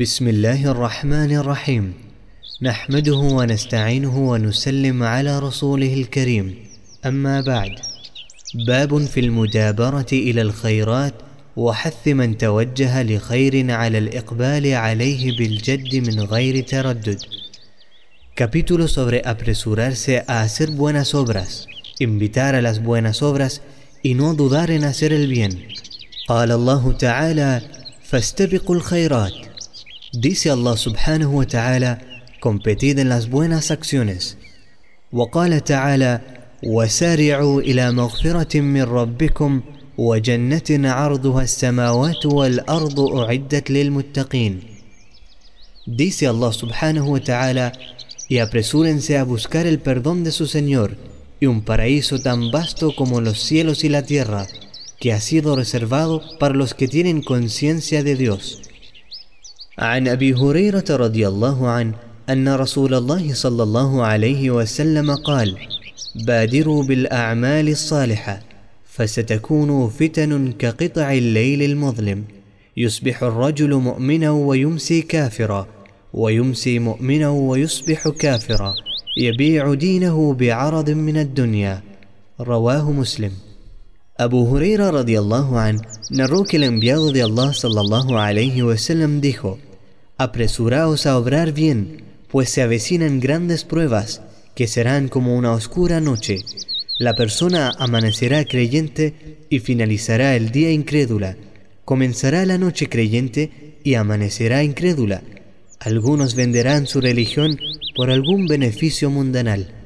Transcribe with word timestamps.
بسم 0.00 0.28
الله 0.28 0.70
الرحمن 0.70 1.36
الرحيم 1.36 1.94
نحمده 2.62 3.16
ونستعينه 3.16 4.30
ونسلم 4.30 5.02
على 5.02 5.38
رسوله 5.38 5.94
الكريم 5.94 6.54
أما 7.06 7.40
بعد 7.40 7.70
باب 8.66 9.04
في 9.04 9.20
المدابره 9.20 10.06
إلى 10.12 10.42
الخيرات 10.42 11.14
وحث 11.56 12.08
من 12.08 12.38
توجه 12.38 13.02
لخير 13.02 13.70
على 13.70 13.98
الإقبال 13.98 14.74
عليه 14.74 15.38
بالجد 15.38 15.94
من 16.08 16.20
غير 16.20 16.64
تردد 16.64 17.20
Capítulo 18.34 18.88
sobre 18.88 19.20
apresurarse 19.24 20.24
a 20.26 20.40
hacer 20.40 20.70
buenas 20.70 21.14
obras, 21.14 21.66
invitar 21.98 22.54
a 22.54 22.62
las 22.62 22.82
buenas 22.82 23.22
obras 23.22 23.60
y 24.02 24.14
no 24.14 24.32
dudar 24.32 24.70
en 24.70 24.84
hacer 24.84 25.12
el 25.12 25.26
bien. 25.26 25.52
قال 26.28 26.52
الله 26.52 26.92
تعالى: 26.92 27.62
فاستبقوا 28.04 28.76
الخيرات. 28.76 29.51
Dice 30.13 30.49
Allah 30.49 30.77
subhanahu 30.77 31.37
wa 31.37 31.45
ta'ala: 31.45 31.99
competid 32.39 32.99
en 32.99 33.09
las 33.09 33.29
buenas 33.29 33.71
acciones. 33.71 34.37
وقال 35.11 35.63
تعالى: 35.63 36.21
وسارعوا 36.63 37.61
إلى 37.61 37.91
مغفرة 37.91 38.61
من 38.61 38.83
ربكم 38.83 39.61
وجنة 39.97 40.89
عرضها 40.89 41.43
السماوات 41.43 42.25
والأرض 42.25 42.99
أعدت 42.99 43.69
للمتقين. 43.69 44.61
Dice 45.85 46.27
Allah 46.27 46.51
subhanahu 46.53 47.11
wa 47.11 47.19
ta'ala: 47.19 47.71
y 48.29 48.39
apresúrense 48.39 49.17
a 49.17 49.23
buscar 49.23 49.65
el 49.67 49.79
perdón 49.79 50.23
de 50.23 50.31
su 50.31 50.47
Señor 50.47 50.97
y 51.39 51.45
un 51.45 51.61
paraíso 51.61 52.19
tan 52.19 52.51
vasto 52.51 52.93
como 52.95 53.21
los 53.21 53.39
cielos 53.39 53.83
y 53.83 53.89
la 53.89 54.03
tierra, 54.03 54.47
que 54.99 55.13
ha 55.13 55.21
sido 55.21 55.55
reservado 55.55 56.21
para 56.39 56.55
los 56.55 56.73
que 56.73 56.87
tienen 56.87 57.21
conciencia 57.21 58.03
de 58.03 58.15
Dios. 58.15 58.60
عن 59.78 60.08
أبي 60.08 60.34
هريرة 60.34 60.84
رضي 60.90 61.28
الله 61.28 61.68
عنه 61.68 61.94
أن 62.30 62.48
رسول 62.48 62.94
الله 62.94 63.34
صلى 63.34 63.62
الله 63.62 64.02
عليه 64.02 64.50
وسلم 64.50 65.14
قال: 65.14 65.56
بادروا 66.26 66.84
بالأعمال 66.84 67.68
الصالحة 67.68 68.40
فستكون 68.84 69.88
فتن 69.88 70.52
كقطع 70.52 71.12
الليل 71.12 71.62
المظلم. 71.62 72.24
يصبح 72.76 73.22
الرجل 73.22 73.74
مؤمنا 73.74 74.30
ويمسي 74.30 75.02
كافرا 75.02 75.66
ويمسي 76.14 76.78
مؤمنا 76.78 77.28
ويصبح 77.28 78.08
كافرا. 78.08 78.72
يبيع 79.18 79.74
دينه 79.74 80.34
بعرض 80.34 80.90
من 80.90 81.16
الدنيا. 81.16 81.82
رواه 82.40 82.90
مسلم. 82.92 83.32
Abu 84.22 84.44
Huraira 84.44 84.92
radiallahu 84.92 85.58
an 85.58 85.80
narró 86.08 86.44
que 86.44 86.56
el 86.56 86.62
enviado 86.62 87.10
de 87.10 87.22
Allah 87.22 87.52
sallallahu 87.52 88.16
alayhi 88.18 88.62
wasallam 88.62 89.20
dijo: 89.20 89.58
Apresuraos 90.16 91.06
a 91.06 91.18
obrar 91.18 91.50
bien, 91.50 92.04
pues 92.28 92.48
se 92.48 92.62
avecinan 92.62 93.18
grandes 93.18 93.64
pruebas 93.64 94.22
que 94.54 94.68
serán 94.68 95.08
como 95.08 95.34
una 95.36 95.50
oscura 95.50 96.00
noche. 96.00 96.38
La 97.00 97.16
persona 97.16 97.72
amanecerá 97.76 98.44
creyente 98.44 99.38
y 99.50 99.58
finalizará 99.58 100.36
el 100.36 100.52
día 100.52 100.70
incrédula. 100.70 101.36
Comenzará 101.84 102.46
la 102.46 102.58
noche 102.58 102.88
creyente 102.88 103.80
y 103.82 103.94
amanecerá 103.94 104.62
incrédula. 104.62 105.24
Algunos 105.80 106.36
venderán 106.36 106.86
su 106.86 107.00
religión 107.00 107.58
por 107.96 108.08
algún 108.08 108.46
beneficio 108.46 109.10
mundanal. 109.10 109.81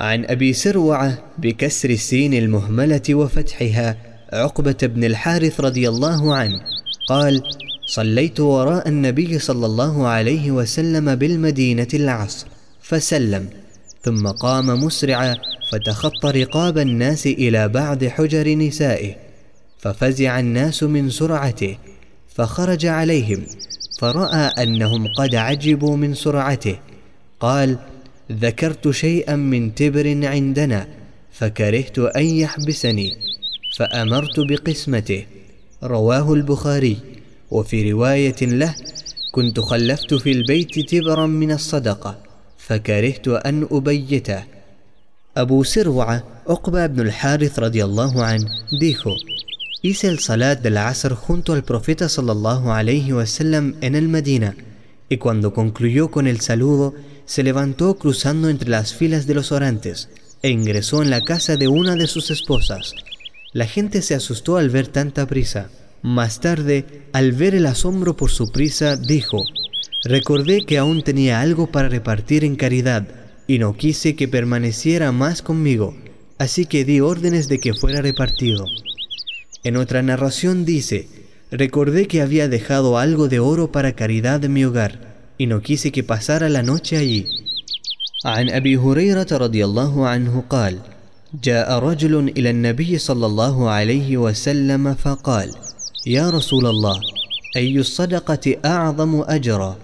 عن 0.00 0.24
أبي 0.24 0.52
سروعة 0.52 1.18
بكسر 1.38 1.90
السين 1.90 2.34
المهملة 2.34 3.02
وفتحها 3.10 3.96
عقبة 4.32 4.76
بن 4.82 5.04
الحارث 5.04 5.60
رضي 5.60 5.88
الله 5.88 6.34
عنه. 6.34 6.60
قال 7.08 7.42
صليت 7.86 8.40
وراء 8.40 8.88
النبي 8.88 9.38
صلى 9.38 9.66
الله 9.66 10.06
عليه 10.06 10.50
وسلم 10.50 11.14
بالمدينة 11.14 11.88
العصر 11.94 12.46
فسلم. 12.82 13.48
ثم 14.02 14.28
قام 14.28 14.84
مسرعا 14.84 15.36
فتخطى 15.72 16.30
رقاب 16.30 16.78
الناس 16.78 17.26
إلى 17.26 17.68
بعض 17.68 18.04
حجر 18.04 18.48
نسائه 18.48 19.14
ففزع 19.78 20.40
الناس 20.40 20.82
من 20.82 21.10
سرعته 21.10 21.78
فخرج 22.34 22.86
عليهم 22.86 23.46
فرأى 24.00 24.62
أنهم 24.62 25.06
قد 25.18 25.34
عجبوا 25.34 25.96
من 25.96 26.14
سرعته. 26.14 26.78
قال 27.40 27.78
ذكرت 28.32 28.90
شيئا 28.90 29.36
من 29.36 29.74
تبر 29.74 30.26
عندنا 30.26 30.88
فكرهت 31.32 31.98
أن 31.98 32.24
يحبسني 32.24 33.16
فأمرت 33.76 34.40
بقسمته. 34.40 35.26
رواه 35.82 36.34
البخاري. 36.34 36.96
وفي 37.50 37.92
رواية 37.92 38.42
له 38.42 38.74
كنت 39.32 39.60
خلفت 39.60 40.14
في 40.14 40.32
البيت 40.32 40.90
تبرا 40.90 41.26
من 41.26 41.52
الصدقة 41.52 42.18
فكرهت 42.58 43.28
أن 43.28 43.68
أبيته. 43.70 44.42
أبو 45.36 45.62
سروعة 45.62 46.24
عقبة 46.48 46.86
بن 46.86 47.00
الحارث 47.00 47.58
رضي 47.58 47.84
الله 47.84 48.24
عنه 48.24 48.48
dijo 48.80 49.14
Hice 49.82 50.08
el 50.08 50.18
salat 50.18 50.62
del 50.62 50.78
Asr 50.78 51.14
junto 51.14 51.52
al 51.52 51.62
profeta 51.62 52.08
sallallahu 52.08 52.72
alayhi 52.72 53.12
wasallam 53.12 53.74
en 53.82 53.94
el 53.94 54.08
y 55.08 55.18
cuando 55.18 55.52
concluyó 55.52 56.10
con 56.10 56.26
el 56.26 56.40
saludo, 56.40 56.94
se 57.26 57.42
levantó 57.42 57.96
cruzando 57.96 58.48
entre 58.48 58.70
las 58.70 58.94
filas 58.94 59.26
de 59.26 59.34
los 59.34 59.52
orantes 59.52 60.08
e 60.42 60.50
ingresó 60.50 61.02
en 61.02 61.10
la 61.10 61.22
casa 61.22 61.56
de 61.56 61.68
una 61.68 61.96
de 61.96 62.06
sus 62.06 62.30
esposas. 62.30 62.94
La 63.52 63.66
gente 63.66 64.00
se 64.00 64.14
asustó 64.14 64.56
al 64.56 64.70
ver 64.70 64.86
tanta 64.86 65.26
prisa. 65.26 65.70
Más 66.02 66.40
tarde, 66.40 67.02
al 67.12 67.32
ver 67.32 67.54
el 67.54 67.66
asombro 67.66 68.16
por 68.16 68.30
su 68.30 68.52
prisa, 68.52 68.96
dijo, 68.96 69.44
Recordé 70.04 70.64
que 70.64 70.78
aún 70.78 71.02
tenía 71.02 71.40
algo 71.40 71.72
para 71.72 71.88
repartir 71.88 72.44
en 72.44 72.54
caridad 72.54 73.08
y 73.48 73.58
no 73.58 73.76
quise 73.76 74.14
que 74.14 74.28
permaneciera 74.28 75.10
más 75.10 75.42
conmigo, 75.42 75.96
así 76.38 76.66
que 76.66 76.84
di 76.84 77.00
órdenes 77.00 77.48
de 77.48 77.58
que 77.58 77.74
fuera 77.74 78.02
repartido. 78.02 78.66
En 79.64 79.76
otra 79.76 80.02
narración 80.02 80.64
dice, 80.64 81.08
recordé 81.50 82.06
que 82.06 82.20
había 82.20 82.48
dejado 82.48 82.98
algo 82.98 83.26
de 83.26 83.40
oro 83.40 83.72
para 83.72 83.94
caridad 83.94 84.44
en 84.44 84.52
mi 84.52 84.64
hogar 84.64 85.05
y 85.38 85.46
no 85.46 85.60
quise 85.60 85.92
que 85.92 86.02
pasara 86.02 86.48
la 86.48 86.62
noche 86.62 86.96
allí. 86.96 87.26
عن 88.24 88.50
أبي 88.50 88.76
هريرة 88.76 89.26
رضي 89.32 89.64
الله 89.64 90.06
عنه 90.06 90.42
قال: 90.50 90.78
جاء 91.42 91.78
رجل 91.78 92.28
إلى 92.28 92.50
النبي 92.50 92.98
صلى 92.98 93.26
الله 93.26 93.70
عليه 93.70 94.16
وسلم 94.16 94.94
فقال: 94.94 95.50
يا 96.06 96.30
رسول 96.30 96.66
الله، 96.66 97.00
أي 97.56 97.78
الصدقة 97.78 98.56
أعظم 98.64 99.20
أجرا؟ 99.20 99.76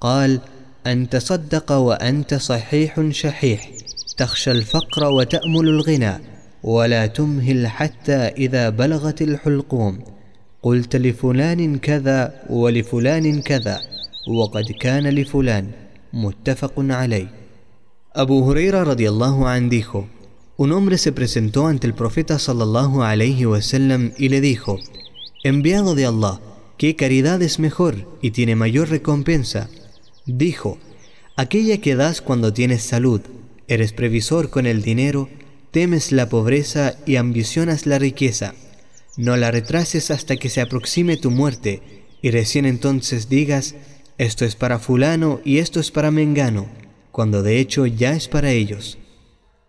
قال: 0.00 0.40
أن 0.86 1.08
تصدق 1.08 1.72
وأنت 1.72 2.34
صحيح 2.34 3.10
شحيح، 3.10 3.70
تخشى 4.16 4.50
الفقر 4.50 5.04
وتأمل 5.04 5.68
الغنى، 5.68 6.14
ولا 6.62 7.06
تمهل 7.06 7.66
حتى 7.66 8.12
إذا 8.14 8.68
بلغت 8.68 9.22
الحلقوم 9.22 9.98
قلت 10.62 10.96
لفلان 10.96 11.78
كذا 11.78 12.34
ولفلان 12.50 13.42
كذا 13.42 13.91
وقد 14.27 14.71
كان 14.71 15.07
لفلان 15.07 15.71
متفق 16.13 16.73
عليه 16.77 17.47
Abu 18.15 18.43
Huraira 18.43 18.83
radiallahu 18.83 19.45
an 19.45 19.69
dijo, 19.69 20.07
un 20.57 20.71
hombre 20.71 20.97
se 20.97 21.11
presentó 21.11 21.67
ante 21.67 21.85
el 21.85 21.93
profeta 21.93 22.39
sallallahu 22.39 23.03
alayhi 23.03 23.45
wasallam 23.45 24.11
y 24.17 24.29
le 24.29 24.41
dijo, 24.41 24.79
enviado 25.43 25.93
de 25.93 26.07
Allah, 26.07 26.41
¿qué 26.79 26.95
caridad 26.95 27.39
es 27.43 27.59
mejor 27.59 28.07
y 28.23 28.31
tiene 28.31 28.55
mayor 28.55 28.89
recompensa? 28.89 29.69
Dijo, 30.25 30.79
aquella 31.35 31.77
que 31.77 31.95
das 31.95 32.21
cuando 32.21 32.53
tienes 32.53 32.81
salud, 32.81 33.21
eres 33.67 33.93
previsor 33.93 34.49
con 34.49 34.65
el 34.65 34.81
dinero 34.81 35.29
temes 35.69 36.11
la 36.11 36.27
pobreza 36.27 36.95
y 37.05 37.17
ambicionas 37.17 37.85
la 37.85 37.99
riqueza. 37.99 38.55
No 39.15 39.37
la 39.37 39.51
retrases 39.51 40.09
hasta 40.09 40.37
que 40.37 40.49
se 40.49 40.61
aproxime 40.61 41.17
tu 41.17 41.29
muerte 41.29 41.83
y 42.23 42.31
recién 42.31 42.65
entonces 42.65 43.29
digas, 43.29 43.75
esto 44.22 44.44
es 44.44 44.54
para 44.54 44.78
fulano 44.78 45.40
y 45.44 45.58
esto 45.58 45.80
es 45.80 45.90
para 45.90 46.10
mengano, 46.10 46.66
cuando 47.10 47.42
de 47.42 47.58
hecho 47.60 47.86
ya 47.86 48.12
es 48.12 48.28
para 48.28 48.50
ellos. 48.50 48.98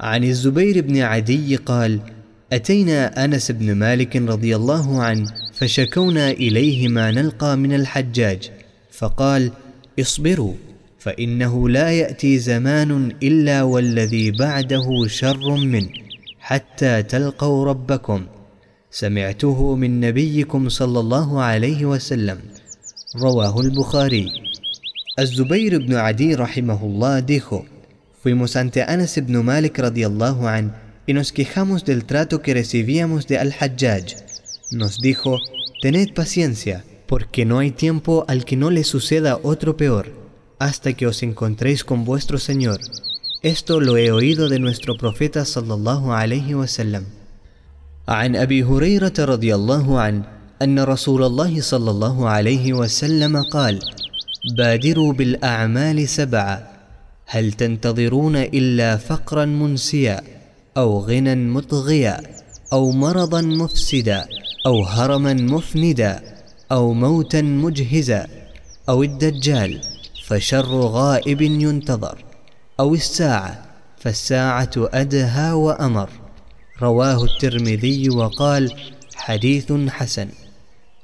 عن 0.00 0.24
الزبير 0.24 0.80
بن 0.80 1.00
عدي 1.00 1.56
قال 1.56 2.00
أتينا 2.52 3.24
أنس 3.24 3.50
بن 3.50 3.72
مالك 3.74 4.16
رضي 4.16 4.56
الله 4.56 5.02
عنه 5.02 5.26
فشكونا 5.54 6.30
إليه 6.30 6.88
ما 6.88 7.10
نلقى 7.10 7.56
من 7.56 7.74
الحجاج 7.74 8.50
فقال 8.90 9.52
اصبروا 10.00 10.54
فإنه 10.98 11.68
لا 11.68 11.90
يأتي 11.90 12.38
زمان 12.38 13.12
إلا 13.22 13.62
والذي 13.62 14.30
بعده 14.30 15.06
شر 15.06 15.56
منه 15.56 15.88
حتى 16.40 17.02
تلقوا 17.02 17.64
ربكم 17.64 18.26
سمعته 18.90 19.74
من 19.74 20.00
نبيكم 20.00 20.68
صلى 20.68 21.00
الله 21.00 21.42
عليه 21.42 21.86
وسلم 21.86 22.38
رواه 23.15 23.59
البخاري 23.59 24.31
الزبير 25.19 25.77
بن 25.77 25.95
عدي 25.95 26.35
رحمه 26.35 26.83
الله 26.83 27.19
dijo 27.21 27.65
Fuimos 28.23 28.55
ante 28.55 28.83
Anas 28.83 29.17
ibn 29.17 29.43
Malik 29.43 29.79
radiallahu 29.79 30.47
an 30.47 30.75
y 31.07 31.13
nos 31.13 31.31
quejamos 31.31 31.85
del 31.85 32.05
trato 32.05 32.41
que 32.41 32.53
recibíamos 32.53 33.27
de 33.27 33.39
Al-Hajjaj. 33.39 34.15
Nos 34.71 34.99
dijo, 34.99 35.39
tened 35.81 36.13
paciencia, 36.13 36.85
porque 37.07 37.45
no 37.45 37.59
hay 37.59 37.71
tiempo 37.71 38.23
al 38.27 38.45
que 38.45 38.55
no 38.55 38.69
le 38.69 38.83
suceda 38.83 39.39
otro 39.41 39.75
peor, 39.75 40.13
hasta 40.59 40.93
que 40.93 41.07
os 41.07 41.23
encontréis 41.23 41.83
con 41.83 42.05
vuestro 42.05 42.37
Señor. 42.37 42.79
Esto 43.41 43.79
lo 43.79 43.97
he 43.97 44.11
oído 44.11 44.47
de 44.47 44.59
nuestro 44.59 44.95
profeta 44.95 45.43
sallallahu 45.43 46.13
alayhi 46.13 46.53
wasallam. 46.53 47.05
عن 48.07 48.35
أبي 48.35 48.63
هريرة 48.63 49.13
رضي 49.19 49.55
الله 49.55 49.99
عنه 49.99 50.34
أن 50.62 50.78
رسول 50.78 51.24
الله 51.24 51.60
صلى 51.60 51.90
الله 51.90 52.28
عليه 52.28 52.72
وسلم 52.72 53.42
قال: 53.42 53.80
بادروا 54.56 55.12
بالأعمال 55.12 56.08
سبعة 56.08 56.70
هل 57.26 57.52
تنتظرون 57.52 58.36
إلا 58.36 58.96
فقرا 58.96 59.44
منسيا 59.44 60.20
أو 60.76 61.00
غنى 61.00 61.34
مطغيا 61.34 62.20
أو 62.72 62.90
مرضا 62.90 63.40
مفسدا 63.40 64.26
أو 64.66 64.82
هرما 64.82 65.34
مفندا 65.34 66.22
أو 66.72 66.92
موتا 66.92 67.42
مجهزا 67.42 68.26
أو 68.88 69.02
الدجال 69.02 69.80
فشر 70.26 70.80
غائب 70.80 71.42
ينتظر 71.42 72.24
أو 72.80 72.94
الساعة 72.94 73.64
فالساعة 73.98 74.70
أدهى 74.76 75.52
وأمر. 75.52 76.10
رواه 76.82 77.24
الترمذي 77.24 78.10
وقال 78.10 78.72
حديث 79.16 79.72
حسن. 79.72 80.28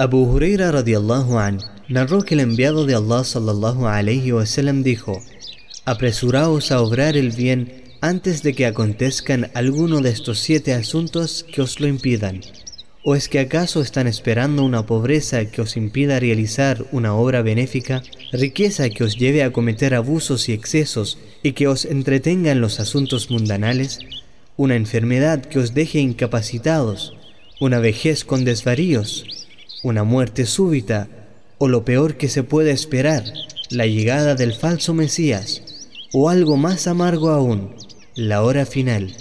Abu 0.00 0.24
Huraira 0.24 0.72
radiallahu 0.72 1.38
an 1.38 1.58
narró 1.90 2.22
que 2.22 2.32
el 2.32 2.40
enviado 2.40 2.86
de 2.86 2.94
Allah 2.94 3.22
sallallahu 3.22 3.86
alayhi 3.86 4.32
wasallam 4.32 4.82
dijo: 4.82 5.20
Apresuraos 5.84 6.72
a 6.72 6.80
obrar 6.80 7.18
el 7.18 7.32
bien 7.32 7.84
antes 8.00 8.42
de 8.42 8.54
que 8.54 8.64
acontezcan 8.64 9.50
alguno 9.52 10.00
de 10.00 10.08
estos 10.08 10.38
siete 10.38 10.72
asuntos 10.72 11.44
que 11.52 11.60
os 11.60 11.80
lo 11.80 11.86
impidan. 11.86 12.40
¿O 13.04 13.14
es 13.14 13.28
que 13.28 13.40
acaso 13.40 13.82
están 13.82 14.06
esperando 14.06 14.64
una 14.64 14.86
pobreza 14.86 15.44
que 15.44 15.60
os 15.60 15.76
impida 15.76 16.18
realizar 16.18 16.86
una 16.92 17.12
obra 17.12 17.42
benéfica, 17.42 18.02
riqueza 18.32 18.88
que 18.88 19.04
os 19.04 19.18
lleve 19.18 19.42
a 19.42 19.52
cometer 19.52 19.94
abusos 19.94 20.48
y 20.48 20.54
excesos 20.54 21.18
y 21.42 21.52
que 21.52 21.68
os 21.68 21.84
entretengan 21.84 22.56
en 22.56 22.62
los 22.62 22.80
asuntos 22.80 23.30
mundanales, 23.30 23.98
una 24.56 24.76
enfermedad 24.76 25.42
que 25.42 25.58
os 25.58 25.74
deje 25.74 25.98
incapacitados, 25.98 27.12
una 27.60 27.80
vejez 27.80 28.24
con 28.24 28.46
desvaríos? 28.46 29.39
Una 29.82 30.04
muerte 30.04 30.46
súbita 30.46 31.08
o 31.58 31.68
lo 31.68 31.84
peor 31.84 32.16
que 32.16 32.28
se 32.28 32.42
puede 32.42 32.70
esperar, 32.70 33.24
la 33.70 33.86
llegada 33.86 34.34
del 34.34 34.54
falso 34.54 34.94
Mesías, 34.94 35.62
o 36.12 36.28
algo 36.28 36.56
más 36.56 36.86
amargo 36.86 37.30
aún, 37.30 37.74
la 38.14 38.42
hora 38.42 38.66
final? 38.66 39.14